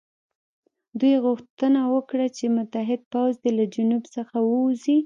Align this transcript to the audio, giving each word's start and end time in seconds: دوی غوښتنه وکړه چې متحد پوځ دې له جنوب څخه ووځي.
دوی 0.99 1.15
غوښتنه 1.25 1.79
وکړه 1.93 2.27
چې 2.37 2.45
متحد 2.57 3.01
پوځ 3.13 3.33
دې 3.43 3.51
له 3.57 3.65
جنوب 3.73 4.03
څخه 4.15 4.35
ووځي. 4.49 4.97